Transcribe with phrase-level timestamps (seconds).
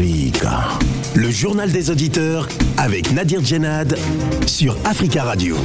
[0.00, 0.29] Africa.
[1.14, 3.98] Le journal des auditeurs avec Nadir Djenad
[4.46, 5.56] sur Africa Radio.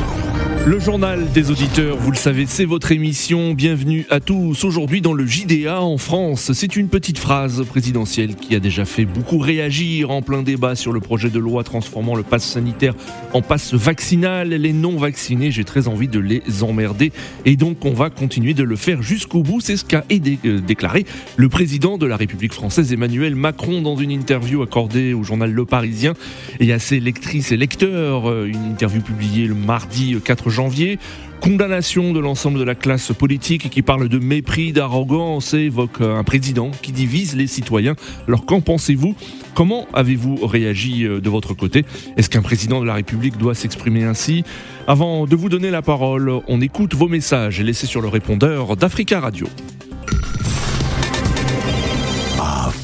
[0.66, 3.54] Le journal des auditeurs, vous le savez, c'est votre émission.
[3.54, 4.64] Bienvenue à tous.
[4.64, 9.06] Aujourd'hui dans le JDA en France, c'est une petite phrase présidentielle qui a déjà fait
[9.06, 12.96] beaucoup réagir en plein débat sur le projet de loi transformant le pass sanitaire
[13.34, 14.50] en passe vaccinal.
[14.50, 17.12] Les non vaccinés, j'ai très envie de les emmerder
[17.46, 19.62] et donc on va continuer de le faire jusqu'au bout.
[19.62, 21.06] C'est ce qu'a euh, déclaré
[21.38, 25.66] le président de la République française Emmanuel Macron dans une interview accordée au journal Le
[25.66, 26.14] Parisien
[26.62, 28.30] et à ses lectrices et lecteurs.
[28.30, 30.98] Euh, une interview publiée le mardi 4 janvier.
[31.42, 36.24] Condamnation de l'ensemble de la classe politique qui parle de mépris, d'arrogance et évoque un
[36.24, 37.96] président qui divise les citoyens.
[38.30, 39.14] Alors qu'en pensez-vous?
[39.54, 41.84] Comment avez-vous réagi euh, de votre côté?
[42.16, 44.46] Est-ce qu'un président de la République doit s'exprimer ainsi?
[44.88, 49.20] Avant de vous donner la parole, on écoute vos messages laissés sur le répondeur d'Africa
[49.20, 49.48] Radio.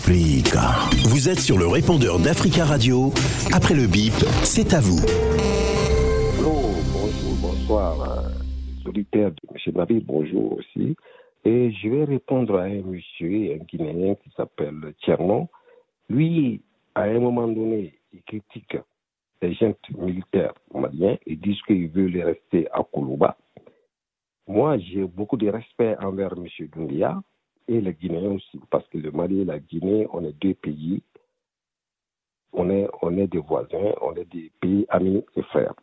[0.08, 3.12] Vous êtes sur le répondeur d'Africa Radio.
[3.54, 5.00] Après le bip, c'est à vous.
[6.42, 8.24] Bonjour, bonsoir.
[8.84, 9.74] Solitaire de M.
[9.76, 10.96] Nabil, bonjour aussi.
[11.46, 15.48] Et je vais répondre à un monsieur, un Guinéen qui s'appelle Tchernon.
[16.10, 16.62] Lui,
[16.96, 18.78] à un moment donné, il critique
[19.42, 21.18] les gens militaires maliens.
[21.28, 23.38] Ils disent qu'ils veulent rester à Koulouba.
[24.48, 26.48] Moi, j'ai beaucoup de respect envers M.
[26.76, 27.22] Doumbia
[27.72, 31.02] et les Guinéens aussi, parce que le Mali et la Guinée, on est deux pays,
[32.52, 35.74] on est, on est des voisins, on est des pays amis et frères.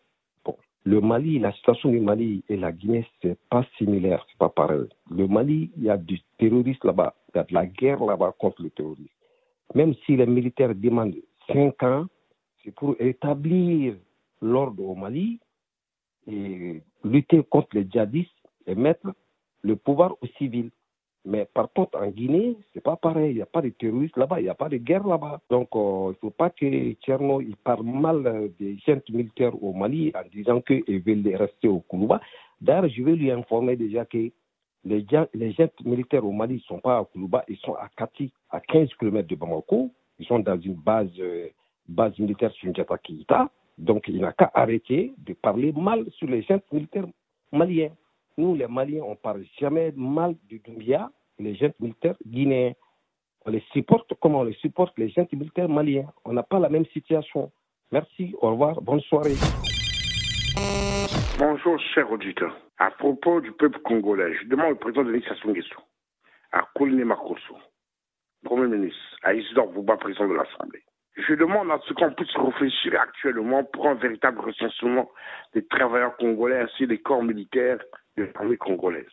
[0.44, 0.55] Bon.
[0.84, 4.86] Le Mali, la situation du Mali et la Guinée, c'est pas similaire, c'est pas pareil.
[5.11, 8.34] Le Mali, il y a du terrorisme là-bas, il y a de la guerre là-bas
[8.39, 9.09] contre le terrorisme.
[9.75, 11.16] Même si les militaires demandent
[11.47, 12.06] cinq ans,
[12.62, 13.97] c'est pour établir
[14.42, 15.41] l'ordre au Mali
[16.27, 18.31] et lutter contre les djihadistes
[18.66, 19.14] et mettre
[19.62, 20.70] le pouvoir aux civils.
[21.29, 23.33] Mais par contre, en Guinée, c'est pas pareil.
[23.33, 25.43] Il n'y a pas de terroristes là-bas, il n'y a pas de guerre là-bas.
[25.51, 29.62] Donc, euh, il ne faut pas que Tcherno il parle mal euh, des jeunes militaires
[29.62, 32.22] au Mali en disant qu'ils veulent rester au Koulouba.
[32.62, 34.31] D'ailleurs, je vais lui informer déjà que
[34.84, 38.33] les, les jeunes militaires au Mali ne sont pas à Koulouba, ils sont à Kati,
[38.49, 39.91] à 15 km de Bamako.
[40.19, 41.49] Ils sont dans une base, euh,
[41.87, 43.50] base militaire sur Kita.
[43.77, 47.06] Donc, il n'a qu'à arrêter de parler mal sur les jeunes militaires
[47.53, 47.91] maliens.
[48.39, 52.72] Nous, les Maliens, on ne parle jamais mal du Doumbia, les jeunes militaires guinéens.
[53.47, 56.12] On les supporte comme on les supporte les jeunes militaires maliens.
[56.25, 57.50] On n'a pas la même situation.
[57.93, 59.34] Merci, au revoir, bonne soirée.
[61.38, 62.54] Bonjour, cher auditeur.
[62.78, 65.81] À propos du peuple congolais, je demande au président de l'initiation Nguesso,
[66.53, 67.56] à Kouliné Makoso,
[68.44, 70.82] Premier ministre, à Isidore Bouba, président de l'Assemblée.
[71.16, 75.10] Je demande à ce qu'on puisse réfléchir actuellement pour un véritable recensement
[75.54, 77.78] des travailleurs congolais ainsi des corps militaires
[78.16, 79.06] de l'armée congolaise.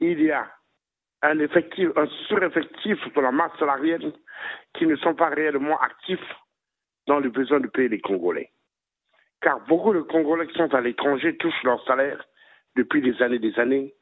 [0.00, 0.46] Il y a
[1.22, 4.12] un effectif, un sureffectif sur la masse salariale
[4.74, 6.34] qui ne sont pas réellement actifs
[7.06, 8.50] dans le besoin de payer les Congolais.
[9.42, 12.24] Car beaucoup de Congolais qui sont à l'étranger touchent leur salaire
[12.76, 13.94] depuis des années et des années.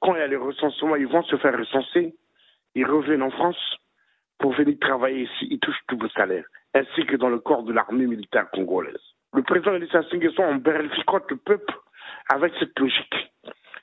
[0.00, 2.14] Quand il y a les recensements, ils vont se faire recenser,
[2.74, 3.76] ils reviennent en France
[4.38, 7.72] pour venir travailler ici, ils touchent tout le salaire, ainsi que dans le corps de
[7.72, 9.00] l'armée militaire congolaise.
[9.32, 10.02] Le président de l'État
[10.38, 11.74] en berlificote le peuple
[12.28, 13.32] avec cette logique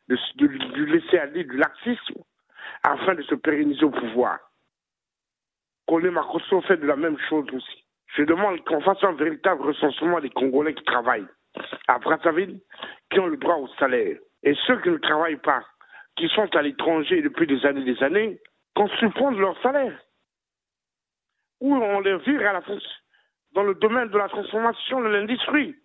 [0.08, 2.23] de, de, laisser aller du laxisme
[2.84, 4.40] afin de se pérenniser au pouvoir.
[5.88, 7.86] Colé Makoso fait de la même chose aussi.
[8.16, 11.28] Je demande qu'on fasse un véritable recensement des Congolais qui travaillent
[11.88, 12.60] à Brazzaville,
[13.10, 14.18] qui ont le droit au salaire.
[14.44, 15.64] Et ceux qui ne travaillent pas,
[16.16, 18.40] qui sont à l'étranger depuis des années et des années,
[18.76, 20.00] qu'on supprime leur salaire.
[21.62, 22.62] Ou on les vire à la
[23.54, 25.76] dans le domaine de la transformation de l'industrie.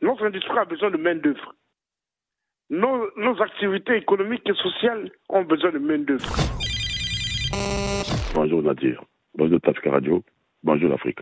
[0.00, 1.54] Notre industrie a besoin de main-d'œuvre.
[2.70, 6.34] Nos, nos, activités économiques et sociales ont besoin de main-d'œuvre.
[8.34, 9.04] Bonjour Nadir.
[9.34, 10.24] Bonjour Tafka Radio.
[10.62, 11.18] Bonjour l'Afrique.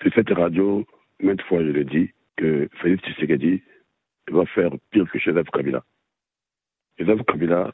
[0.00, 0.86] C'est cette radio,
[1.20, 3.62] maintes fois je l'ai dit, que Félix Tshisekedi
[4.30, 5.82] va faire pire que Joseph Kabila.
[6.98, 7.72] Joseph Kabila,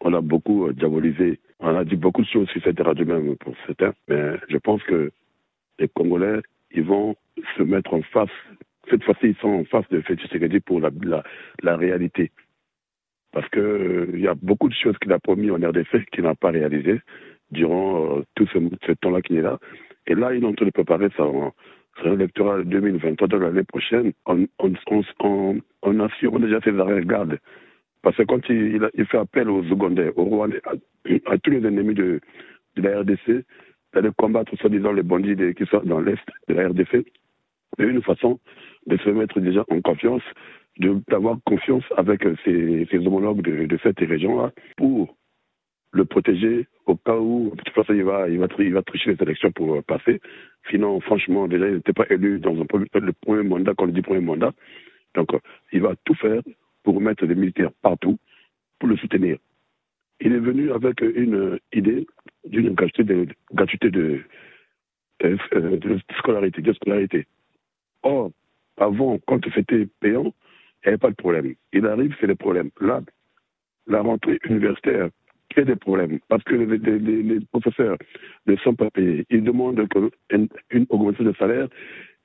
[0.00, 3.56] on a beaucoup diabolisé, on a dit beaucoup de choses sur cette radio même pour
[3.66, 5.10] certains, mais je pense que
[5.80, 6.40] les Congolais,
[6.70, 7.16] ils vont
[7.56, 8.30] se mettre en face.
[8.88, 11.24] Cette fois-ci, ils sont en face de Félix Tshisekedi pour la, la,
[11.62, 12.30] la réalité.
[13.34, 16.36] Parce qu'il euh, y a beaucoup de choses qu'il a promis en RDC qu'il n'a
[16.36, 17.00] pas réalisées
[17.50, 19.58] durant euh, tout ce, temps-là qu'il est là.
[20.06, 21.52] Et là, il est en train de préparer son,
[22.00, 24.12] son électoral 2023 de l'année prochaine.
[24.26, 24.72] On, on,
[25.18, 27.40] on, on, assure déjà ses arrêts garde.
[28.02, 30.62] Parce que quand il, fait appel aux secondaires, aux Rwandais,
[31.26, 32.20] à, tous les ennemis de,
[32.76, 33.44] de la RDC,
[33.94, 37.04] d'aller combattre soi-disant les bandits de, qui sont dans l'Est de la RDC,
[37.76, 38.38] c'est une façon
[38.86, 40.22] de se mettre déjà en confiance,
[40.78, 45.16] d'avoir confiance avec ses, ses homologues de, cette région-là pour
[45.92, 49.52] le protéger au cas où, de toute façon, il va, il va, tricher les élections
[49.52, 50.20] pour passer.
[50.70, 53.88] Sinon, franchement, déjà, il n'était pas élu dans un premier, le premier mandat, quand on
[53.88, 54.52] dit premier mandat.
[55.14, 55.28] Donc,
[55.72, 56.42] il va tout faire
[56.82, 58.18] pour mettre des militaires partout
[58.80, 59.38] pour le soutenir.
[60.20, 62.06] Il est venu avec une idée
[62.44, 64.20] d'une gratuité de, gratuité de
[66.18, 67.26] scolarité, de scolarité.
[68.02, 68.32] Or,
[68.76, 70.32] avant, quand c'était payant,
[70.84, 71.54] il n'y avait pas de problème.
[71.72, 72.70] Il arrive, c'est le problème.
[72.80, 73.00] Là,
[73.86, 75.08] la rentrée universitaire
[75.50, 77.96] crée des problèmes parce que les, professeurs
[78.46, 79.24] ne sont pas payés.
[79.30, 79.86] Ils demandent
[80.30, 80.48] une,
[80.90, 81.68] augmentation de salaire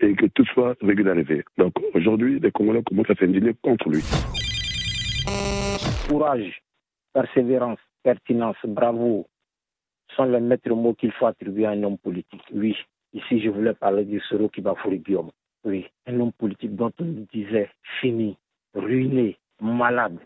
[0.02, 1.44] et que tout soit régularisé.
[1.58, 4.02] Donc aujourd'hui, les Congolais commencent à s'indigner contre lui.
[6.08, 6.62] Courage,
[7.14, 9.28] persévérance, pertinence, bravo
[10.16, 12.42] sont les maîtres mots qu'il faut attribuer à un homme politique.
[12.52, 12.76] Oui,
[13.14, 15.30] ici je voulais parler du Soro Kibafouri Guillaume.
[15.64, 17.70] Oui, un homme politique dont on disait
[18.00, 18.38] fini,
[18.74, 20.20] ruiné, malade,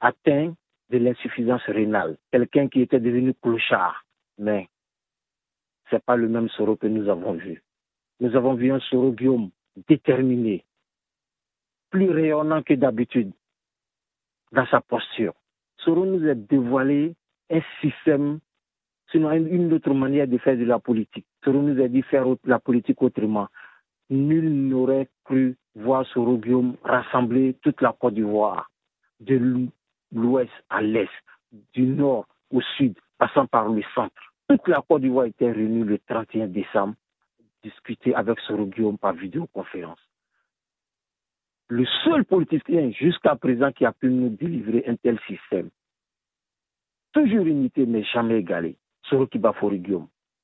[0.00, 0.54] atteint
[0.90, 4.04] de l'insuffisance rénale, quelqu'un qui était devenu clochard.
[4.38, 4.68] Mais
[5.90, 7.62] ce n'est pas le même Soro que nous avons vu.
[8.20, 9.50] Nous avons vu un Soro Guillaume
[9.88, 10.64] déterminé,
[11.90, 13.32] plus rayonnant que d'habitude
[14.52, 15.34] dans sa posture.
[15.78, 17.14] Soro nous a dévoilé
[17.50, 18.40] un système,
[19.10, 21.26] sinon une autre manière de faire de la politique.
[21.44, 23.48] Soro nous a dit faire la politique autrement.
[24.10, 28.70] Nul n'aurait cru voir Guillaume rassembler toute la Côte d'Ivoire,
[29.20, 29.68] de
[30.12, 31.08] l'ouest à l'est,
[31.72, 34.34] du nord au sud, passant par le centre.
[34.48, 36.94] Toute la Côte d'Ivoire était réunie le 31 décembre,
[37.62, 40.00] discuter avec Soro Guillaume par vidéoconférence.
[41.68, 45.70] Le seul politicien jusqu'à présent qui a pu nous délivrer un tel système.
[47.12, 48.76] Toujours unité, mais jamais égalé.
[49.04, 49.82] Soro Kibafori.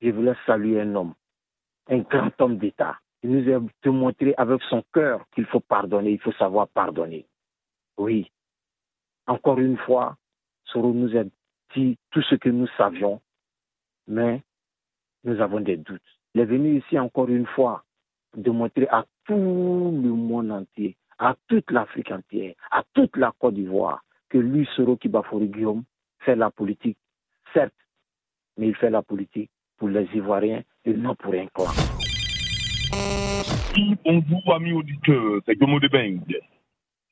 [0.01, 1.13] Je voulais saluer un homme,
[1.89, 2.97] un grand homme d'État.
[3.23, 7.25] Il nous a démontré avec son cœur qu'il faut pardonner, il faut savoir pardonner.
[7.97, 8.31] Oui,
[9.27, 10.17] encore une fois,
[10.65, 11.23] Soro nous a
[11.75, 13.21] dit tout ce que nous savions,
[14.07, 14.41] mais
[15.23, 16.01] nous avons des doutes.
[16.33, 17.83] Il est venu ici encore une fois
[18.35, 24.03] démontrer à tout le monde entier, à toute l'Afrique entière, à toute la Côte d'Ivoire,
[24.29, 25.83] que lui, Soro Kibafori Guillaume,
[26.19, 26.97] fait la politique,
[27.53, 27.73] certes,
[28.57, 32.00] mais il fait la politique pour les Ivoiriens et non pour un clan.
[34.03, 36.19] Bonjour amis auditeurs, c'est Gomo de Beng.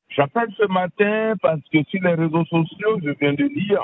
[0.10, 3.81] J'appelle ce matin parce que sur les réseaux sociaux, je viens de lire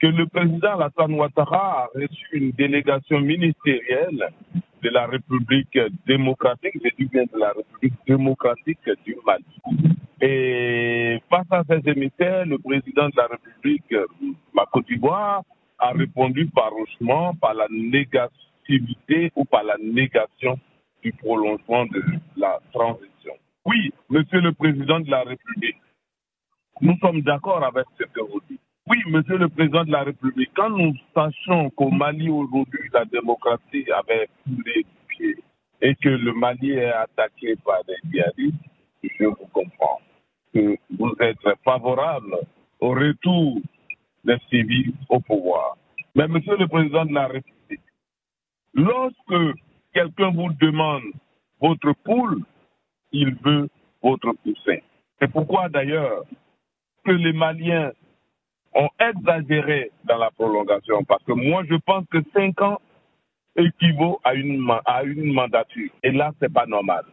[0.00, 4.30] que le président Alassane Ouattara a reçu une délégation ministérielle
[4.82, 9.44] de la République démocratique, j'ai dit bien la République démocratique du Mali.
[10.22, 13.94] Et face à ces émissaires, le président de la République,
[14.54, 15.42] ma Côte d'Ivoire,
[15.78, 20.58] a répondu farouchement par la négativité ou par la négation
[21.02, 22.02] du prolongement de
[22.36, 23.34] la transition.
[23.64, 25.76] Oui, monsieur le président de la République,
[26.80, 28.60] nous sommes d'accord avec ce que vous dites.
[28.86, 33.86] Oui, monsieur le président de la République, quand nous sachons qu'au Mali aujourd'hui, la démocratie
[33.92, 35.36] avait foulé pied
[35.82, 38.56] et que le Mali est attaqué par des djihadistes,
[39.02, 40.00] je vous comprends
[40.52, 42.36] que vous êtes favorable
[42.80, 43.60] au retour
[44.24, 45.76] des civils au pouvoir.
[46.14, 47.80] Mais monsieur le président de la République,
[48.74, 49.56] lorsque
[49.92, 51.02] quelqu'un vous demande
[51.60, 52.42] votre poule,
[53.12, 53.68] il veut
[54.02, 54.78] votre poussin.
[55.20, 56.24] C'est pourquoi d'ailleurs
[57.04, 57.92] que les Maliens
[58.74, 62.80] ont exagéré dans la prolongation, parce que moi je pense que cinq ans
[63.56, 65.90] équivaut à une, à une mandature.
[66.02, 67.04] Et là, c'est pas normal.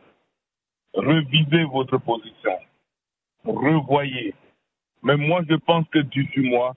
[0.94, 2.58] Revisez votre position.
[3.44, 4.34] Revoyez.
[5.04, 6.76] Mais moi, je pense que 18 mois,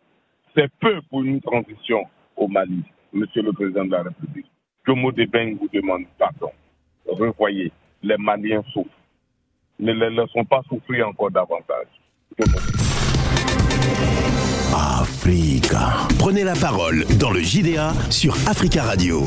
[0.54, 4.50] c'est peu pour une transition au Mali, Monsieur le Président de la République.
[4.90, 6.50] Jomo Debeng vous demande pardon.
[7.06, 7.70] Revoyez,
[8.02, 8.90] les Maliens souffrent.
[9.78, 11.86] Ne les laissons pas souffrir encore davantage.
[14.74, 16.08] Africa.
[16.18, 19.22] Prenez la parole dans le JDA sur Africa Radio.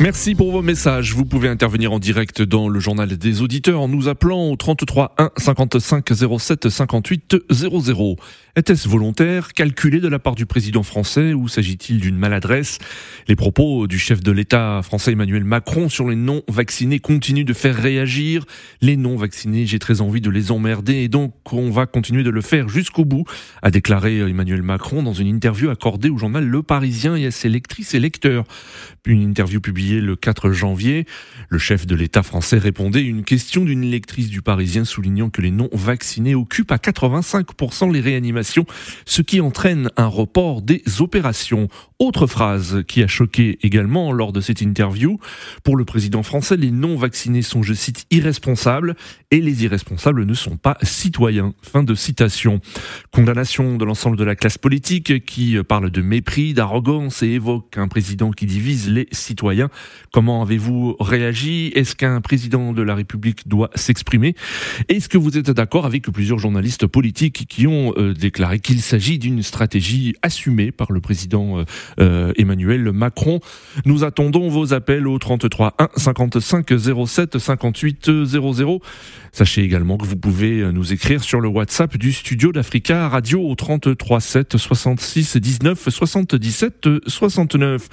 [0.00, 1.14] Merci pour vos messages.
[1.14, 5.14] Vous pouvez intervenir en direct dans le journal des auditeurs en nous appelant au 33
[5.18, 6.08] 1 55
[6.38, 8.16] 07 58 00.
[8.54, 12.78] Était-ce volontaire, calculé de la part du président français ou s'agit-il d'une maladresse?
[13.28, 17.76] Les propos du chef de l'État français Emmanuel Macron sur les non-vaccinés continuent de faire
[17.76, 18.44] réagir.
[18.82, 22.42] Les non-vaccinés, j'ai très envie de les emmerder et donc on va continuer de le
[22.42, 23.24] faire jusqu'au bout,
[23.62, 27.48] a déclaré Emmanuel Macron dans une interview accordée au journal Le Parisien et à ses
[27.48, 28.44] lectrices et lecteurs.
[29.06, 31.06] Une interview publiée le 4 janvier.
[31.48, 35.42] Le chef de l'État français répondait à une question d'une lectrice du Parisien soulignant que
[35.42, 38.64] les non-vaccinés occupent à 85% les réanimations,
[39.04, 41.68] ce qui entraîne un report des opérations.
[41.98, 45.18] Autre phrase qui a choqué également lors de cette interview.
[45.62, 48.96] Pour le président français, les non-vaccinés sont, je cite, irresponsables
[49.30, 51.54] et les irresponsables ne sont pas citoyens.
[51.62, 52.60] Fin de citation.
[53.10, 57.88] Condamnation de l'ensemble de la classe politique qui parle de mépris, d'arrogance et évoque un
[57.88, 59.70] président qui divise les citoyens.
[60.12, 61.72] Comment avez-vous réagi?
[61.74, 64.34] Est-ce qu'un président de la République doit s'exprimer?
[64.88, 69.18] Est-ce que vous êtes d'accord avec plusieurs journalistes politiques qui ont euh, déclaré qu'il s'agit
[69.18, 71.64] d'une stratégie assumée par le président euh,
[72.00, 73.40] euh, Emmanuel Macron?
[73.86, 76.66] Nous attendons vos appels au 33 1 55
[77.06, 78.82] 07 58 00.
[79.32, 83.54] Sachez également que vous pouvez nous écrire sur le WhatsApp du studio d'Africa Radio au
[83.54, 87.88] 33 7 66 19 77 69.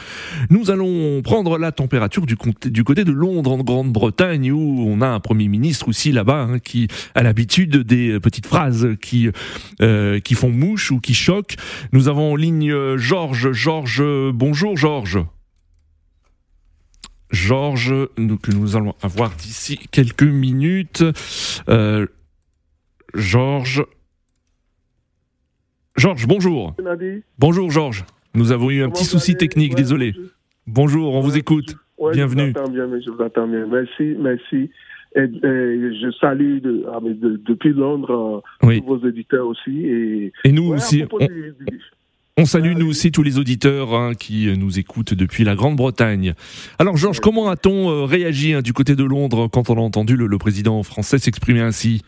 [0.50, 2.36] Nous allons prendre la température du,
[2.66, 6.60] du côté de Londres en Grande-Bretagne où on a un Premier ministre aussi là-bas hein,
[6.60, 9.30] qui a l'habitude des petites phrases qui,
[9.82, 11.56] euh, qui font mouche ou qui choquent.
[11.92, 13.52] Nous avons en ligne Georges.
[13.52, 15.20] Georges, bonjour Georges.
[17.32, 17.94] Georges,
[18.42, 21.04] que nous allons avoir d'ici quelques minutes.
[21.70, 22.08] Euh,
[23.14, 23.84] Georges.
[25.96, 26.76] Georges, bonjour.
[27.38, 28.06] Bonjour Georges.
[28.34, 30.14] Nous avons eu un petit souci technique, désolé.
[30.72, 31.76] Bonjour, on vous écoute.
[32.14, 32.54] Bienvenue.
[32.56, 33.66] Je vous bien, je vous attends bien.
[33.66, 34.70] Merci, merci.
[35.16, 36.60] Et, je salue
[36.94, 40.32] ah, depuis Londres tous vos éditeurs aussi.
[40.44, 41.04] Et, nous aussi.
[42.38, 46.36] On, salue nous aussi tous les auditeurs hein, qui nous écoutent depuis la Grande-Bretagne.
[46.78, 50.16] Alors Georges, comment a-t-on euh, réagi hein, du côté de Londres quand on a entendu
[50.16, 52.04] le président français s'exprimer ainsi?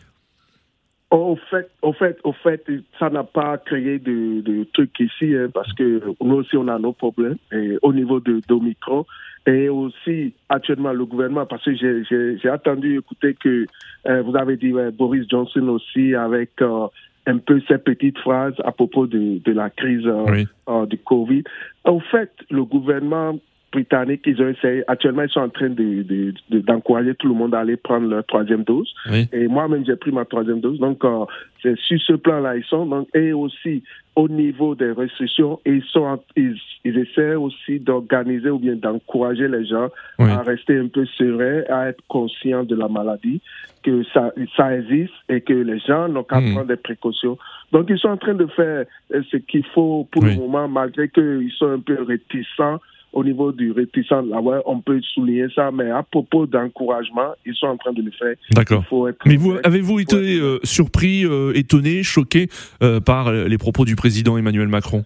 [1.12, 2.64] Au fait, au fait, au fait,
[2.98, 6.78] ça n'a pas créé de, de trucs ici, hein, parce que nous aussi, on a
[6.78, 9.04] nos problèmes et au niveau de d'Omicron.
[9.46, 13.66] Et aussi, actuellement, le gouvernement, parce que j'ai attendu écouter que
[14.08, 16.86] euh, vous avez dit Boris Johnson aussi avec euh,
[17.26, 21.42] un peu ces petites phrases à propos de, de la crise euh, du Covid.
[21.84, 23.34] Au fait, le gouvernement
[23.72, 24.84] britanniques, ils ont essayé.
[24.86, 28.24] Actuellement, ils sont en train d'encourager de, de, tout le monde à aller prendre leur
[28.26, 28.92] troisième dose.
[29.32, 30.78] Et moi-même, j'ai pris ma troisième dose.
[30.78, 31.24] Donc, euh,
[31.62, 32.86] c'est sur ce plan-là, ils sont.
[32.86, 33.82] Donc, et aussi,
[34.14, 39.64] au niveau des restrictions, ils, sont, ils, ils essaient aussi d'organiser ou bien d'encourager les
[39.66, 39.88] gens
[40.18, 43.40] à rester un peu sereins, à être conscients de la maladie,
[43.82, 46.52] que ça, ça existe et que les gens n'ont qu'à hmm.
[46.52, 47.38] prendre des précautions.
[47.72, 51.50] Donc, ils sont en train de faire ce qu'il faut pour le moment, malgré qu'ils
[51.56, 52.80] sont un peu réticents
[53.12, 57.54] au niveau du réticent, là, ouais, on peut souligner ça, mais à propos d'encouragement, ils
[57.54, 58.34] sont en train de le faire.
[58.52, 58.84] D'accord.
[59.26, 62.48] Mais vous, avez-vous été euh, surpris, euh, étonné, choqué
[62.82, 65.04] euh, par les propos du président Emmanuel Macron?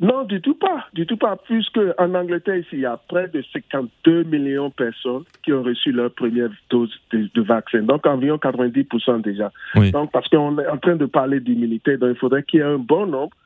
[0.00, 3.28] Non, du tout pas, du tout pas, puisque en Angleterre, ici, il y a près
[3.28, 8.38] de 52 millions de personnes qui ont reçu leur première dose de, vaccin, donc environ
[8.38, 9.52] 90% déjà.
[9.92, 12.66] Donc, parce qu'on est en train de parler d'immunité, donc il faudrait qu'il y ait
[12.66, 13.36] un bon nombre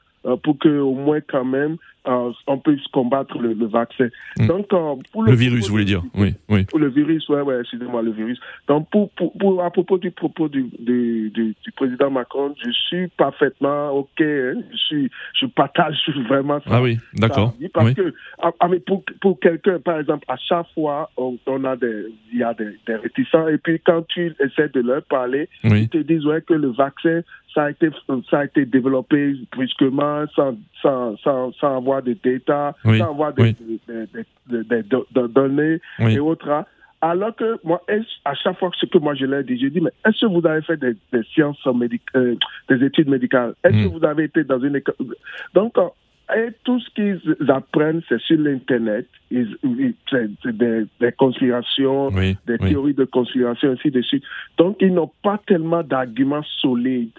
[0.44, 4.08] pour que au moins quand même euh, on peut combattre le, vaccin.
[4.36, 4.46] Hmm.
[4.46, 6.64] Donc, euh, pour le, virus, vous voulez dire Oui, oui.
[6.64, 8.38] Pour le virus, ouais, ouais, excusez-moi, le virus.
[8.68, 13.90] Donc, pour, pour, à propos du propos du, du, du, président Macron, je suis parfaitement
[13.90, 14.20] ok.
[14.20, 15.96] Hein, je suis, je partage
[16.28, 16.70] vraiment ça.
[16.72, 17.54] Ah oui, d'accord.
[17.72, 21.76] Parce que, ah, ah, mais pour, pour quelqu'un, par exemple, à chaque fois, on, a
[21.76, 25.48] des, il y a des, des, réticents, et puis quand tu essaies de leur parler,
[25.62, 27.22] ils te disent ouais que le vaccin
[27.54, 27.88] ça a été
[28.30, 33.56] ça a été développé brusquement sans sans sans, sans avoir de data, sans avoir des,
[35.28, 36.64] données et autres.
[37.00, 37.82] Alors que moi,
[38.24, 40.46] à chaque fois ce que moi je leur dis, je dis, mais est-ce que vous
[40.46, 40.96] avez fait des,
[41.34, 42.36] sciences médicales, euh,
[42.70, 43.54] des études médicales?
[43.62, 43.98] Est-ce que mm.
[43.98, 44.94] vous avez été dans une école
[45.52, 45.88] Donc, euh,
[46.34, 49.06] et tout ce qu'ils apprennent, c'est sur l'Internet.
[49.30, 54.24] C'est des, des, conspirations, des théories de conspiration, ainsi de suite.
[54.56, 57.10] Donc, ils n'ont pas tellement d'arguments solides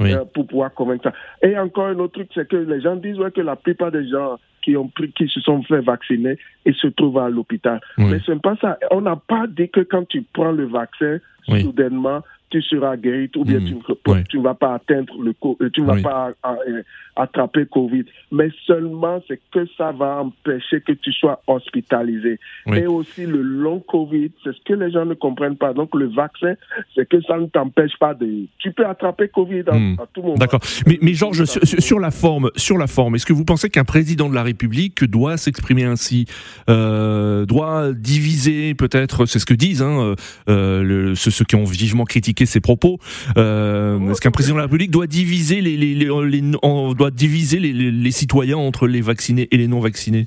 [0.00, 1.48] euh, pour pouvoir convaincre ça.
[1.48, 4.08] Et encore un autre truc, c'est que les gens disent ouais, que la plupart des
[4.08, 7.80] gens qui ont pris, qui se sont fait vacciner, ils se trouvent à l'hôpital.
[7.98, 8.78] Mais ce n'est pas ça.
[8.90, 12.22] On n'a pas dit que quand tu prends le vaccin, soudainement,
[12.54, 14.24] tu seras guéri ou bien hmm.
[14.28, 16.30] tu ne vas pas atteindre le euh, tu ne vas pas
[16.68, 16.82] euh,
[17.16, 18.04] attraper Covid.
[18.30, 22.38] Mais seulement c'est que ça va empêcher que tu sois hospitalisé.
[22.72, 25.72] Et aussi le long Covid, c'est ce que les gens ne comprennent pas.
[25.72, 26.54] Donc le vaccin,
[26.94, 28.46] c'est que ça ne t'empêche pas de.
[28.58, 29.96] Tu peux attraper Covid à, hmm.
[30.12, 30.34] tout moment.
[30.34, 30.60] D'accord.
[30.86, 34.28] Mais, mais Georges, sur, la forme, sur la forme, est-ce que vous pensez qu'un président
[34.28, 36.26] de la République doit s'exprimer ainsi,
[36.68, 40.14] euh, doit diviser peut-être, c'est ce que disent hein,
[40.46, 42.98] le, ceux qui ont vivement critiqué ses propos.
[43.36, 48.10] Euh, est-ce qu'un président de la République doit diviser les, les, les, doit diviser les,
[48.10, 50.26] citoyens entre les vaccinés et les non vaccinés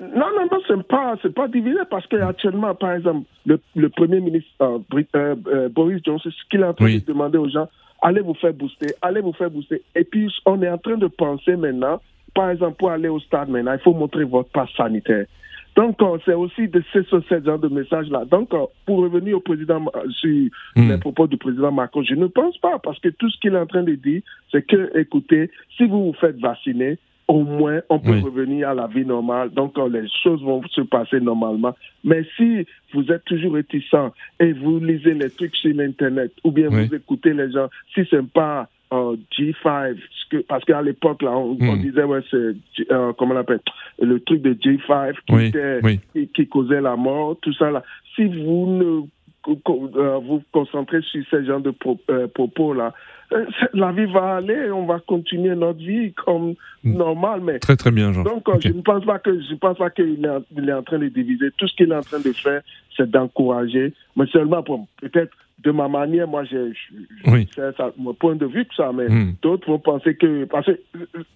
[0.00, 4.20] Non, non, non, c'est pas, c'est pas divisé parce qu'actuellement, par exemple, le, le Premier
[4.20, 4.78] ministre euh,
[5.16, 7.00] euh, euh, Boris Johnson, ce qu'il est en train Oui.
[7.00, 7.68] de demander aux gens,
[8.02, 9.82] allez vous faire booster, allez vous faire booster.
[9.94, 12.00] Et puis, on est en train de penser maintenant,
[12.34, 15.26] par exemple, pour aller au stade maintenant, il faut montrer votre passe sanitaire.
[15.76, 18.24] Donc, c'est aussi de ce, ce, ce genre de message-là.
[18.26, 20.30] Donc, euh, pour revenir au président, euh, sur
[20.76, 20.90] Hmm.
[20.90, 23.58] les propos du président Macron, je ne pense pas, parce que tout ce qu'il est
[23.58, 27.98] en train de dire, c'est que, écoutez, si vous vous faites vacciner, au moins, on
[27.98, 28.20] peut Oui.
[28.20, 29.50] revenir à la vie normale.
[29.50, 31.74] Donc, euh, les choses vont se passer normalement.
[32.04, 36.68] Mais si vous êtes toujours réticent et vous lisez les trucs sur l'Internet, ou bien
[36.70, 36.86] Oui.
[36.86, 41.30] vous écoutez les gens, si c'est pas euh, G5, ce que- parce qu'à l'époque, là,
[41.32, 41.80] on, on Hmm.
[41.80, 43.60] disait, ouais, c'est, euh, comment on appelle,
[44.00, 46.00] le truc de G5 qui, Oui, était- oui.
[46.12, 47.82] qui, qui causait la mort, tout ça, là.
[48.14, 49.02] Si vous ne
[49.46, 52.00] euh, vous concentrez sur ce genre de pro-
[52.34, 52.94] propos-là,
[53.74, 56.96] la vie va aller, on va continuer notre vie comme Hmm.
[56.96, 58.24] normal, mais Très très bien, Georges.
[58.26, 61.08] donc, je ne pense pas que je pense pas qu'il est, est en train de
[61.08, 61.50] diviser.
[61.58, 62.62] Tout ce qu'il est en train de faire,
[62.96, 63.92] c'est d'encourager.
[64.16, 66.72] Mais seulement, bon, peut-être de ma manière, moi, j'ai,
[67.26, 67.48] Oui.
[67.54, 67.62] c'est
[67.96, 69.34] mon point de vue que ça, mais Hmm.
[69.40, 70.66] d'autres vont penser que parce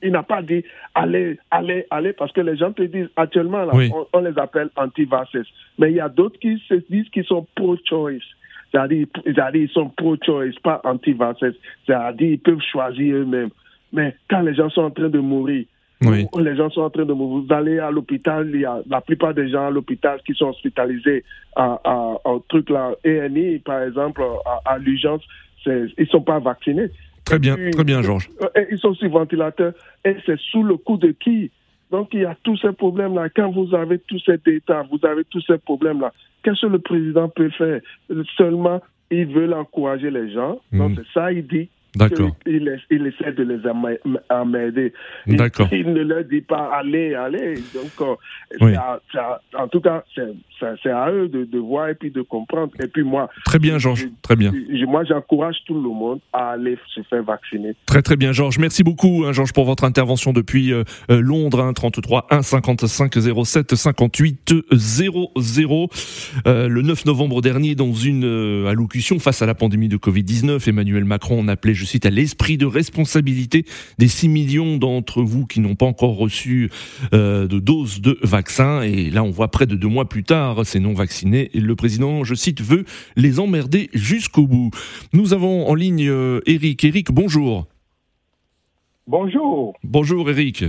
[0.01, 3.73] qu'il n'a pas dit allez, allez, allez, parce que les gens te disent actuellement là,
[3.75, 3.91] Oui.
[3.95, 5.47] on, on les appelle anti-vaxxers,
[5.79, 8.19] mais il y a d'autres qui se disent qu'ils sont pro-choice.
[8.71, 9.07] C'est-à-dire,
[9.55, 11.55] ils sont pro-choice, pas anti-vaxxers.
[11.87, 13.49] C'est-à-dire, ils peuvent choisir eux-mêmes.
[13.95, 15.65] Mais quand les gens sont en train de mourir,
[16.01, 16.27] Oui.
[16.33, 17.45] où les gens sont en train de mourir.
[17.47, 20.51] Vous allez à l'hôpital, il y a la plupart des gens à l'hôpital qui sont
[20.51, 21.25] hospitalisés
[21.57, 25.23] à, à, à un truc là, ENI par exemple, à, à l'urgence,
[25.67, 26.89] ils sont pas vaccinés.
[27.25, 28.31] Très bien, Puis, très bien, Georges.
[28.41, 29.73] euh, ils sont sur ventilateur
[30.05, 31.51] et c'est sous le coup de qui?
[31.91, 33.29] Donc il y a tous ces problèmes-là.
[33.31, 36.13] Quand vous avez tous ces détails, vous avez tous ces problèmes-là,
[36.43, 37.81] qu'est-ce que le président peut faire?
[38.37, 40.61] Seulement, il veut encourager les gens.
[40.73, 40.97] Donc Mhm.
[40.97, 41.69] c'est ça, il dit.
[41.97, 42.31] D'accord.
[42.47, 43.61] Il, essa- il essaie de les
[44.31, 44.93] emmerder.
[45.27, 45.69] Il, D'accord.
[45.73, 47.55] il ne leur dit pas allez, allez.
[47.75, 48.15] Donc, euh,
[48.61, 48.73] Oui.
[48.77, 52.73] en tout cas, c'est à eux de, de voir et puis de comprendre.
[52.83, 54.07] Et puis moi, Très bien, Georges.
[54.23, 54.53] Très bien.
[54.53, 57.75] je- moi j'encourage tout le monde à aller se faire vacciner.
[57.87, 58.59] Très très bien, Georges.
[58.59, 63.15] Merci beaucoup, hein, Georges, pour votre intervention depuis euh, euh, Londres, hein, 33 1 55
[63.45, 65.89] 07 58 00.
[66.47, 70.69] Euh, le 9 novembre dernier, dans une euh, allocution face à la pandémie de Covid-19,
[70.69, 73.65] Emmanuel Macron en appelait, je cite, à l'esprit de responsabilité
[73.99, 76.71] des 6 millions d'entre vous qui n'ont pas encore reçu
[77.13, 78.83] euh, de dose de vaccin.
[78.83, 81.51] Et là, on voit près de deux mois plus tard, ces non-vaccinés.
[81.55, 82.85] Et le président, je cite, veut
[83.17, 84.71] les emmerder jusqu'au bout.
[85.13, 86.85] Nous avons en ligne euh, Eric.
[86.85, 87.67] Eric, bonjour.
[89.07, 90.65] Bonjour, Bonjour Eric,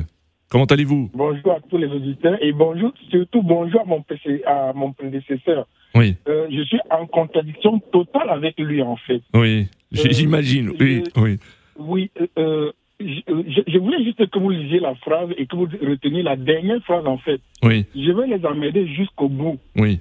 [0.50, 1.10] comment allez-vous?
[1.14, 5.68] Bonjour à tous les auditeurs et bonjour, surtout bonjour à mon, PC à mon prédécesseur.
[5.96, 9.22] Oui, Euh, je suis en contradiction totale avec lui en fait.
[9.34, 11.38] oui, j'imagine, oui, je- oui.
[11.78, 16.22] Oui, euh, euh, je, voulais juste que vous lisiez la phrase et que vous reteniez
[16.24, 17.40] la dernière phrase en fait.
[17.64, 19.58] Oui, Je vais les emmerder jusqu'au bout.
[19.76, 20.00] oui,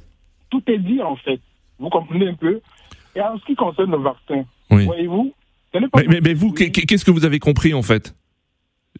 [0.50, 1.40] Tout est dit en fait.
[1.78, 2.60] Vous comprenez un peu?
[3.14, 4.84] Et en ce qui concerne le vaccin, oui.
[4.86, 5.32] voyez-vous,
[5.74, 8.14] Mais, mais- mais vous, qu'est- qu'est-ce que vous avez compris en fait?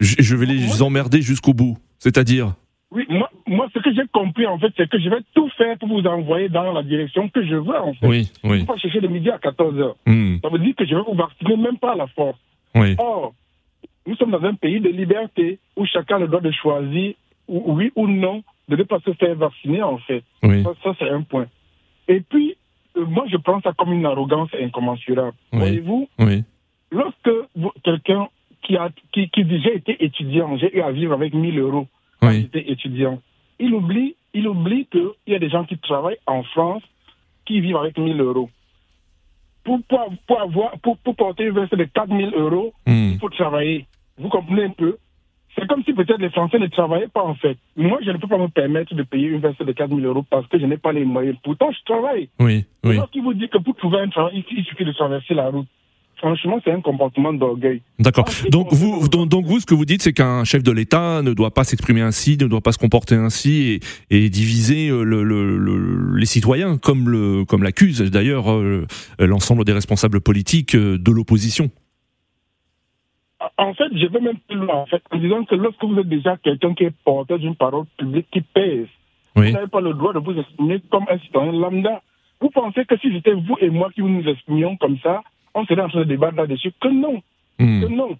[0.00, 2.54] Je, je vais les emmerder jusqu'au bout, c'est-à-dire?
[2.92, 5.76] Oui, moi, moi, ce que j'ai compris, en fait, c'est que je vais tout faire
[5.78, 8.06] pour vous envoyer dans la direction que je veux, en fait.
[8.06, 9.94] Oui, Je ne oui, vais pas chercher le midi à 14h.
[10.06, 12.38] hmm, Ça veut dire que je vais vous vacciner même pas à la force.
[12.74, 13.34] oui, Or,
[14.06, 17.14] nous sommes dans un pays de liberté où chacun a le droit de choisir,
[17.48, 20.22] ou- oui ou non, de ne pas se faire vacciner, en fait.
[20.42, 21.46] oui, Ça, ça, c'est un point.
[22.08, 22.56] Et puis,
[22.96, 25.36] euh, moi, je prends ça comme une arrogance incommensurable.
[25.52, 25.58] Oui.
[25.58, 26.44] Voyez-vous, oui,
[26.90, 27.30] lorsque
[27.84, 28.28] quelqu'un
[28.62, 31.86] qui, a, qui, qui dit j'ai été étudiant, j'ai eu à vivre avec 1000 euros
[32.20, 33.20] quand j'étais étudiant,
[33.58, 36.82] il oublie, il oublie qu'il y a des gens qui travaillent en France
[37.46, 38.50] qui vivent avec 1000 euros.
[39.64, 43.28] Pour, pour, pour, avoir, pour, pour porter une veste de 4000 euros, hmm, il faut
[43.28, 43.86] travailler.
[44.18, 44.96] Vous comprenez un peu?
[45.54, 47.58] C'est comme si peut-être les Français ne travaillaient pas en fait.
[47.76, 50.46] Moi, je ne peux pas me permettre de payer une veste de 4000 euros parce
[50.46, 51.36] que je n'ai pas les moyens.
[51.42, 52.28] Pourtant, je travaille.
[52.38, 52.96] oui, oui.
[52.96, 55.66] Lorsqu'il vous dit que pour trouver un travail, il, il suffit de traverser la route.
[56.18, 57.80] Franchement, c'est un comportement d'orgueil.
[58.00, 58.24] D'accord.
[58.26, 60.72] Ensuite, Donc on- vous, donc, donc vous, ce que vous dites, c'est qu'un chef de
[60.72, 64.88] l'État ne doit pas s'exprimer ainsi, ne doit pas se comporter ainsi et, et diviser
[64.88, 68.86] euh, le, le- le- les citoyens, comme le, comme l'accuse d'ailleurs euh,
[69.20, 71.70] l'ensemble des responsables politiques euh, de l'opposition.
[73.56, 76.08] En fait, je vais même plus loin, en fait, en disant que lorsque vous êtes
[76.08, 78.86] déjà quelqu'un qui est porteur d'une parole publique qui pèse,
[79.36, 82.02] Oui, vous n'avez pas le droit de vous exprimer comme un citoyen lambda.
[82.40, 85.22] Vous pensez que si c'était vous et moi qui nous exprimions comme ça,
[85.54, 87.22] on serait en train de débattre là-dessus Que non,
[87.58, 88.16] Hmm, que non.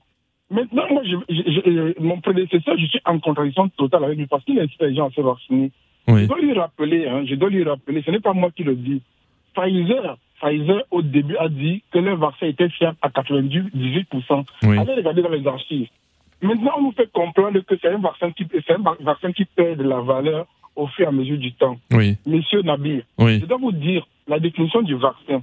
[0.51, 4.43] Maintenant, moi, je, je- je- mon prédécesseur, je suis en contradiction totale avec lui parce
[4.45, 5.71] qu'il incite les gens à se vacciner.
[6.09, 8.75] Je dois lui rappeler, hein, je dois lui rappeler, ce n'est pas moi qui le
[8.75, 9.03] dis.
[9.55, 14.45] Pfizer, Pfizer, au début, a dit que le vaccin était fiable à 98%.
[14.65, 15.89] oui, Allez regarder dans les archives.
[16.41, 19.45] Maintenant, on nous fait comprendre que c'est un vaccin qui, c'est un va- vaccin qui
[19.45, 21.77] perd de la valeur au fur et à mesure du temps.
[21.93, 22.17] Oui.
[22.27, 23.41] Monsieur Nabil, Oui.
[23.41, 25.43] je dois vous dire, la définition du vaccin,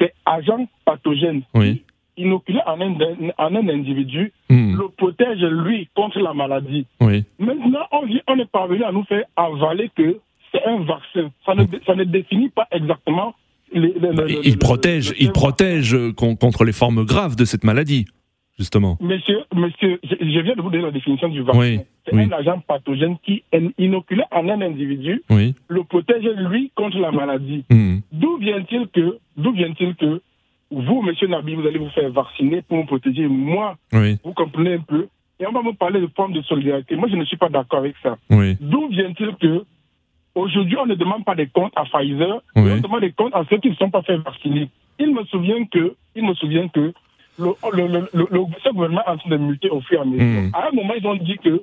[0.00, 1.82] c'est agent pathogène Oui.
[2.16, 2.94] inoculé en un,
[3.38, 4.76] en un individu, Hmm.
[4.76, 6.86] le protège, lui, contre la maladie.
[7.00, 7.24] Oui.
[7.38, 10.18] Maintenant, on, on est parvenu à nous faire avaler que
[10.52, 11.30] c'est un vaccin.
[11.46, 13.34] Ça ne, ça ne définit pas exactement...
[13.72, 17.62] les- les- le- Il, protège, il protège euh, con- contre les formes graves de cette
[17.62, 18.06] maladie,
[18.60, 18.96] justement.
[19.00, 21.58] Monsieur, monsieur, je, je viens de vous donner la définition du vaccin.
[21.58, 22.22] Oui, c'est oui.
[22.22, 23.42] un agent pathogène qui
[23.78, 25.54] inoculé en un individu, Oui.
[25.68, 27.64] le protège, lui, contre la maladie.
[27.70, 27.98] Hmm.
[28.12, 30.20] D'où vient-il que, d'où vient-il que
[30.70, 34.80] vous, monsieur Nabi, vous allez vous faire vacciner pour me protéger, moi, vous comprenez un
[34.80, 35.08] peu,
[35.40, 36.94] et on va me parler de forme de solidarité.
[36.96, 38.16] Moi, je ne suis pas d'accord avec ça.
[38.60, 39.64] D'où vient-il que
[40.34, 42.70] aujourd'hui, on ne demande pas des comptes à Pfizer, Oui.
[42.76, 44.68] on demande des comptes à ceux qui ne sont pas fait vacciner.
[44.98, 46.92] Il me souvient que, il me souvient que
[47.38, 50.02] le, le, le, le- le- ce gouvernement est en train de muter au fur et
[50.02, 50.24] à mesure.
[50.24, 50.50] Mm.
[50.54, 51.62] À un moment, ils ont dit que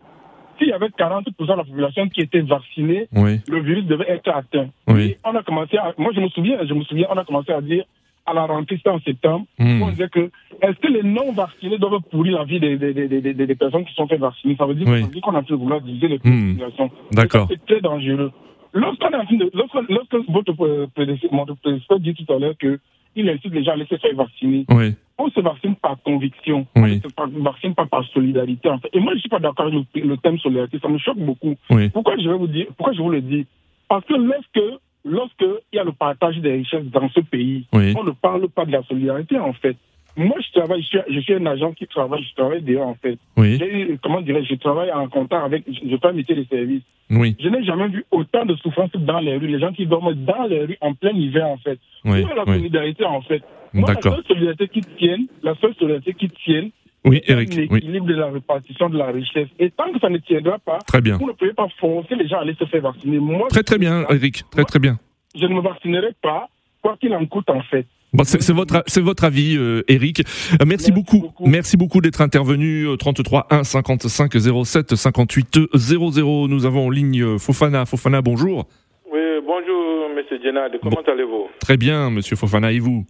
[0.58, 3.40] s'il y avait 40% de la population qui était vaccinée, Oui.
[3.48, 4.70] le virus devait être atteint.
[4.88, 5.02] Oui.
[5.12, 7.52] Et on a commencé à, moi je me souviens, je me souviens, on a commencé
[7.52, 7.84] à dire
[8.26, 9.82] à la rentrée, c'était en septembre, Mm.
[9.84, 10.30] on disait que
[10.62, 13.56] est-ce que les non vaccinés doivent pourrir la vie des, des, des, des, des- des
[13.56, 14.56] personnes qui sont fait vacciner?
[14.58, 15.22] Ça veut dire, Oui.
[15.22, 16.56] qu'on a pu vouloir diviser les Mm.
[16.58, 16.92] populations.
[17.12, 17.48] D'accord.
[17.50, 18.32] C'est très dangereux.
[18.74, 22.80] Lorsqu'on est en train de, lorsque, lorsque votre euh, prédécesseur dit tout à l'heure que
[23.18, 24.94] il incite les gens à aller se faire vacciner, Oui.
[25.18, 27.02] on se vaccine par conviction, Oui.
[27.18, 28.70] on ne se vaccine pas par solidarité.
[28.70, 28.90] En fait.
[28.94, 31.18] Et moi, je ne suis pas d'accord avec le, le thème solidarité, ça me choque
[31.18, 31.56] beaucoup.
[31.70, 31.90] Oui.
[31.90, 33.46] Pourquoi je vais vous dire, pourquoi je vous le dis?
[33.90, 34.62] Parce que lorsque,
[35.06, 38.66] lorsque il y a le partage des richesses dans ce pays, on ne parle pas
[38.66, 39.78] de la solidarité en fait.
[40.18, 42.96] Moi, je travaille, je suis, je suis un agent qui travaille, je travaille dehors en
[42.96, 43.18] fait.
[43.38, 43.60] Oui.
[44.04, 46.82] Comment dirais-je, je travaille en contact avec, je fais un métier de service.
[47.12, 47.36] Oui.
[47.40, 50.44] Je n'ai jamais vu autant de souffrance dans les rues, les gens qui dorment dans
[50.48, 51.80] les rues en plein hiver en fait.
[52.04, 52.24] Oui.
[52.24, 52.56] Où est la Oui.
[52.58, 53.44] solidarité en fait?
[53.74, 56.72] Moi, la seule solidarité qui tienne, la seule solidarité qui tienne.
[57.06, 57.22] Oui.
[57.26, 59.48] l'équilibre de la répartition de la richesse.
[59.60, 61.16] Et tant que ça ne tiendra pas, Très bien.
[61.18, 63.20] vous ne pouvez pas forcer les gens à aller se faire vacciner.
[63.20, 64.44] Moi, Très très bien, Eric.
[64.52, 64.98] Très très bien.
[65.34, 66.50] je ne me vaccinerai pas,
[66.82, 67.86] quoi qu'il en coûte en fait.
[68.14, 70.22] Bon, c'est c'est votre, c'est votre avis, euh, Eric.
[70.62, 71.20] Euh, merci, beaucoup.
[71.20, 71.46] beaucoup.
[71.48, 72.88] Merci beaucoup d'être intervenu.
[72.88, 74.32] euh, 33 1 55
[74.66, 76.48] 07 58 00.
[76.48, 77.86] Nous avons en ligne euh, Fofana.
[77.86, 78.66] Fofana, bonjour.
[79.12, 80.72] Oui, bonjour, Monsieur Djenad.
[80.82, 81.48] Comment allez-vous?
[81.60, 82.72] Très bien, monsieur Fofana.
[82.72, 83.06] Et vous?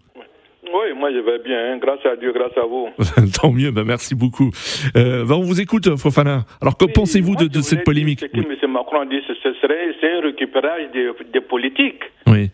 [0.65, 1.73] Oui, moi je vais bien.
[1.73, 1.77] hein.
[1.79, 2.88] Grâce à Dieu, grâce à vous.
[3.41, 4.49] Tant mieux, bah, merci beaucoup.
[4.97, 6.45] Euh, bah, on vous écoute, Fofana.
[6.62, 8.71] Alors, que Oui, pensez-vous de, de cette polémique dire Ce que M.
[8.71, 12.01] Macron dit, ce ce serait c'est un récupérage des des politiques.
[12.27, 12.49] Oui.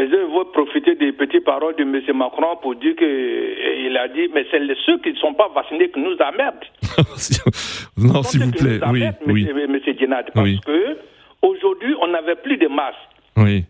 [0.00, 2.00] Les gens veulent profiter des petites paroles de M.
[2.16, 6.00] Macron pour dire qu'il a dit, mais c'est ceux qui ne sont pas vaccinés qui
[6.00, 6.64] nous emmerdent.
[7.98, 8.80] non, s'il vous plaît.
[8.90, 10.58] Oui, oui, monsieur- monsieur Djenad, parce Oui.
[10.64, 10.96] que
[11.42, 12.96] aujourd'hui, on n'avait plus de masques.
[13.36, 13.64] oui.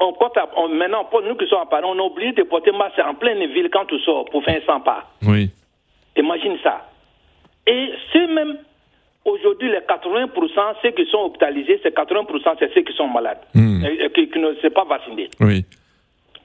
[0.00, 2.42] On porte à- on- maintenant, pour nous qui sommes à Paris, on a oublié de
[2.42, 5.08] porter masque en pleine ville quand tu sors pour faire un 100 pas.
[5.26, 5.50] Oui.
[6.16, 6.90] Imagine ça.
[7.66, 8.58] Et ceux même,
[9.24, 13.84] aujourd'hui, les 80%, ceux qui sont hospitalisés, c'est 80%, c'est ceux qui sont malades, Hmm.
[13.84, 15.28] et, et qui, qui ne sont pas vaccinés.
[15.40, 15.64] Oui.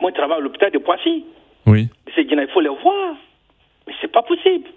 [0.02, 1.26] Moi, je travaille à l'hôpital de Poissy.
[1.66, 1.88] Oui.
[2.16, 3.16] C'est il faut les voir.
[3.88, 4.70] Mais c'est pas possible.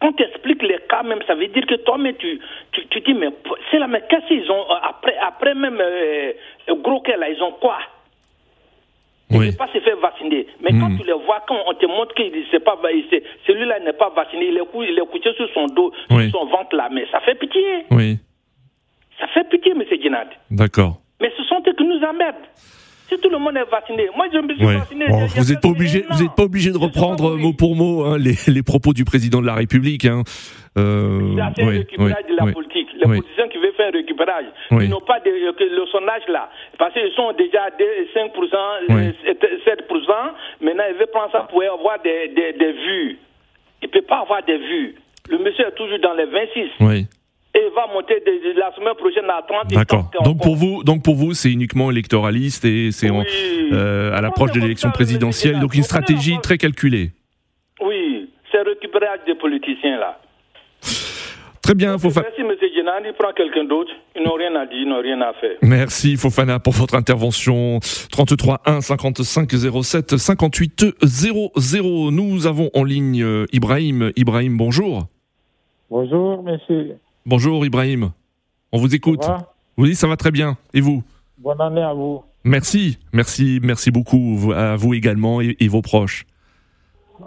[0.00, 2.38] Quand tu expliques les cas même, ça veut dire que toi-même, tu,
[2.72, 3.28] tu, tu dis, mais
[3.70, 6.32] c'est là, mais qu'est-ce qu'ils ont, euh, après, après même euh,
[6.68, 7.78] euh, gros cas là, ils ont quoi?
[9.30, 9.46] Ils ne Oui.
[9.48, 10.46] veulent pas se faire vacciner.
[10.62, 10.98] Mais quand Hmm.
[11.00, 12.78] tu les vois, quand on te montre que c'est pas,
[13.46, 16.30] celui-là n'est pas vacciné, il est, cou- il est couché sur son dos, Oui.
[16.30, 17.86] sur son ventre là, mais ça fait pitié.
[17.90, 18.18] Oui.
[19.18, 19.82] Ça fait pitié, M.
[20.00, 20.28] Djenad.
[20.50, 21.00] D'accord.
[21.20, 22.46] Mais ce sont eux qui nous emmerdent.
[23.08, 24.76] Si tout le monde est vacciné, moi je me suis Ouais.
[24.76, 25.06] vacciné.
[25.08, 28.34] Vous n'êtes pas obligé, vous êtes pas obligé de reprendre mot pour mot hein, les,
[28.52, 30.04] les propos du président de la République.
[30.04, 30.22] Hein.
[30.76, 32.88] Euh, c'est oui, de la politique.
[32.94, 33.55] Les politiciens qui
[33.86, 34.84] un récupérage, Oui.
[34.84, 36.50] ils n'ont pas de, que le sondage là.
[36.78, 38.30] Parce qu'ils sont déjà à 5%,
[38.90, 39.12] Oui.
[39.26, 40.32] euh, 7%.
[40.60, 43.18] Maintenant, ils veulent prendre ça pour avoir des, des, des vues.
[43.82, 44.94] Il ne peut pas avoir des vues.
[45.28, 46.70] Le monsieur est toujours dans les 26.
[46.80, 47.06] Oui.
[47.54, 49.72] Et il va monter de- la semaine prochaine à 30.
[49.72, 50.10] et D'accord.
[50.12, 53.24] 30 Donc pour vous, donc pour vous, c'est uniquement électoraliste et c'est Oui.
[53.72, 57.10] euh, à l'approche de l'élection présidentielle, donc une stratégie très calculée.
[57.80, 60.20] Oui, c'est récupérage des politiciens là.
[61.66, 62.28] Très bien, Fofana.
[62.28, 62.56] Merci, M.
[63.04, 63.90] Il prend quelqu'un d'autre.
[64.14, 65.56] Ils n'ont rien à dire, ils n'ont rien à faire.
[65.62, 67.80] Merci Fofana pour votre intervention.
[68.12, 69.50] 33 1 55
[69.82, 72.10] 07 58 00.
[72.12, 74.12] Nous avons en ligne euh, Ibrahim.
[74.14, 75.08] Ibrahim, bonjour.
[75.90, 76.98] Bonjour, monsieur.
[77.26, 78.12] Bonjour Ibrahim.
[78.70, 79.24] On vous écoute.
[79.24, 79.52] Ça va?
[79.76, 80.56] Oui, ça va très bien.
[80.72, 81.02] Et vous?
[81.38, 82.22] Bonne année à vous.
[82.44, 86.26] Merci, merci, merci beaucoup à vous également et, et vos proches.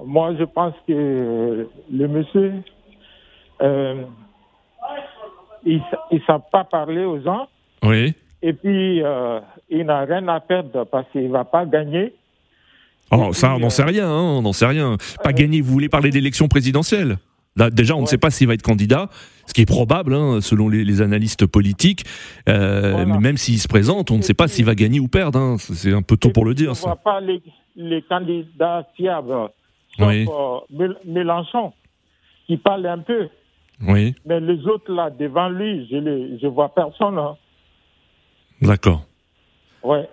[0.05, 2.53] Moi, je pense que le monsieur,
[3.61, 4.03] euh,
[5.65, 7.47] il ne sait pas parler aux gens
[7.83, 8.13] Oui.
[8.41, 12.13] et puis euh, il n'a rien à perdre parce qu'il ne va pas gagner.
[13.11, 14.97] Oh, ça, on n'en sait rien, hein, on n'en sait rien.
[15.23, 17.17] Pas gagner, vous voulez parler d'élection présidentielle
[17.55, 19.09] Là, déjà, on ne sait pas s'il va être candidat,
[19.45, 22.05] ce qui est probable, hein, selon les, analystes politiques.
[22.47, 25.39] Euh, mais même s'il se présente, on ne sait pas s'il va gagner ou perdre.
[25.39, 25.57] Hein.
[25.57, 26.73] C'est un peu tôt pour le dire.
[26.73, 29.49] Je ne vois pas les, candidats fiables,
[29.97, 31.73] sauf euh, Mélenchon,
[32.47, 33.27] qui parle un peu.
[33.81, 34.15] Oui.
[34.25, 37.17] Mais les autres, là, devant lui, je ne je vois personne.
[37.17, 37.37] Hein.
[38.61, 39.05] D'accord.
[39.83, 40.07] Ouais.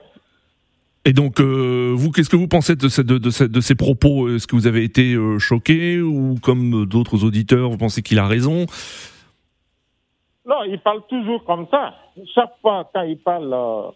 [1.05, 4.29] Et donc, euh, vous, qu'est-ce que vous pensez de, de, ces propos?
[4.29, 8.27] Est-ce que vous avez été euh, choqué ou, comme d'autres auditeurs, vous pensez qu'il a
[8.27, 8.67] raison?
[10.47, 11.95] Non, il parle toujours comme ça.
[12.35, 13.91] Chaque fois quand il parle, euh,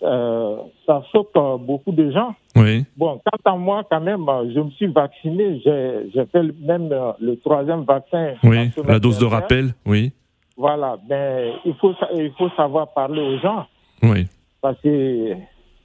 [0.00, 2.34] ça choque beaucoup de gens.
[2.54, 2.84] Oui.
[2.96, 5.60] Bon, quant à moi, quand même, je me suis vacciné.
[5.64, 6.88] J'ai fait même
[7.20, 8.34] le troisième vaccin.
[8.42, 10.12] Oui, la dose de rappel, oui.
[10.56, 13.66] Voilà, mais il faut, il faut savoir parler aux gens.
[14.02, 14.26] Oui.
[14.62, 15.34] Parce que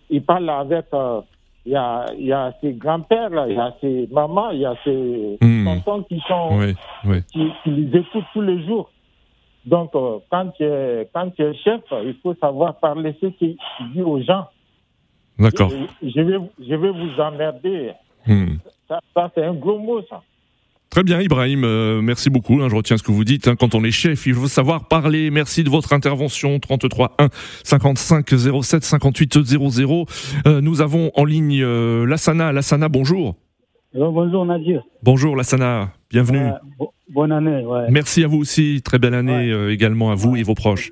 [0.10, 0.86] il parle avec.
[0.94, 1.22] Euh,
[1.66, 4.74] il y, a, y a ses grands-pères, il y a ses mamans, il y a
[4.84, 5.66] ses mmh.
[5.66, 6.60] tontons qui sont.
[7.32, 8.90] Qui, les écoutent tous les jours.
[9.66, 13.58] Donc, euh, quand, tu es, quand tu es chef, il faut savoir parler ce qu'il
[13.94, 14.48] dit aux gens.
[15.38, 15.72] D'accord.
[16.02, 17.92] Je, vais, je vais vous emmerder.
[18.28, 18.58] Mmh.
[18.88, 20.22] ça c'est un gros mot, ça.
[20.90, 21.64] Très bien, Ibrahim.
[21.64, 22.62] Euh, merci beaucoup.
[22.62, 23.48] Hein, je retiens ce que vous dites.
[23.48, 25.32] Hein, quand on est chef, il faut savoir parler.
[25.32, 26.60] Merci de votre intervention.
[26.60, 27.30] 33 1
[27.64, 28.30] 55
[28.62, 30.06] 07 58 00.
[30.62, 32.52] nous avons en ligne euh, Lassana.
[32.52, 33.38] Lassana, bonjour.
[33.94, 34.84] Bonjour Nadir.
[35.04, 35.90] Bonjour Lassana.
[36.10, 36.52] Bienvenue.
[37.10, 37.66] bonne année.
[37.90, 38.82] Merci à vous aussi.
[38.84, 40.92] Très belle année euh, également à vous et vos proches.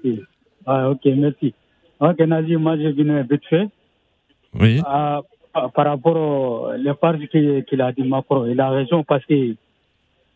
[0.65, 1.53] ok, merci.
[1.99, 3.67] Ok, Nadir, moi je viens vite fait.
[4.59, 4.81] Oui.
[4.81, 5.23] par
[5.75, 6.93] rapport aux les
[7.65, 9.55] qu'il a dit Macron, il a raison parce que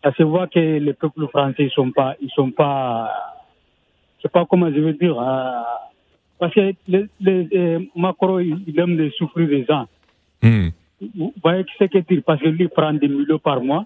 [0.03, 3.09] ça se voit que les peuples français, ils sont pas, ils sont pas,
[4.17, 5.61] je sais pas comment je veux dire, euh,
[6.39, 7.07] parce que les,
[7.55, 9.87] euh, Macron, il aime les souffrir des gens.
[10.41, 10.69] Hmm.
[11.15, 13.85] Vous voyez ce qu'il dit, parce que lui prend des millions par mois.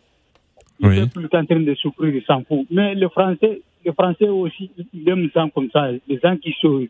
[0.79, 2.67] Il est plus en train de souffrir, il s'en fout.
[2.69, 5.89] Mais les Français, les Français aussi, ils aiment les gens comme ça.
[6.07, 6.85] Les gens qui sont,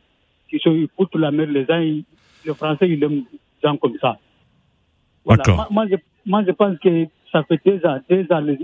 [0.49, 4.17] qui sont, pour la mer, les gens, les Français, ils aiment les gens comme ça.
[5.23, 5.43] Voilà.
[5.69, 8.57] Moi, je, moi, je pense que ça fait des ans, des ans, les,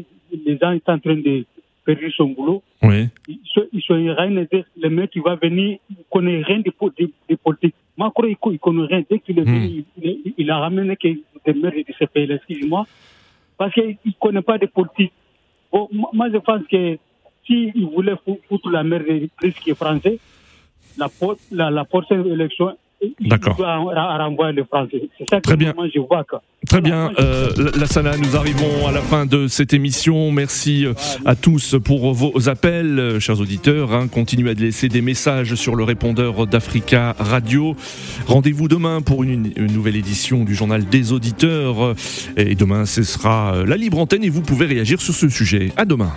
[0.46, 1.46] les gens sont en train de
[1.86, 2.64] perdre son boulot.
[2.82, 3.10] Oui.
[3.28, 6.72] Ils sont, ils sont rien le mec qui va venir, il ne connaît rien de,
[7.00, 7.76] de, de politique.
[7.98, 9.04] Macron, il ne connaît rien.
[9.10, 9.84] Dès qu'il est venu, hmm.
[10.02, 12.86] il, il, a ramené que des maires de ce pays, excusez-moi,
[13.58, 15.14] parce qu'il ne connaît pas de politique.
[15.72, 16.98] Bon, moi, je pense que
[17.46, 18.16] s'il voulait
[18.48, 20.20] foutre la mer de plus que français,
[20.98, 21.08] la,
[21.52, 22.76] la, la prochaine élection,
[23.20, 23.58] D'accord.
[25.42, 25.74] Très bien.
[26.68, 27.12] Très bien.
[27.20, 30.32] Euh, Lassana, nous arrivons à la fin de cette émission.
[30.32, 30.94] Merci euh,
[31.26, 33.92] à tous pour vos appels, euh, chers auditeurs.
[33.92, 34.08] Hein.
[34.08, 37.76] continuez à laisser des messages sur le répondeur d'Africa Radio.
[38.28, 41.96] Rendez-vous demain pour une, nouvelle édition du journal des auditeurs.
[42.38, 45.72] Et demain, ce sera la libre antenne et vous pouvez réagir sur ce sujet.
[45.78, 46.14] À demain.